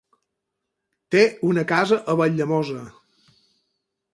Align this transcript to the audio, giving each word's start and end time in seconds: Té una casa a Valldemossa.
Té 1.15 1.21
una 1.49 1.65
casa 1.73 1.99
a 2.15 2.15
Valldemossa. 2.23 2.81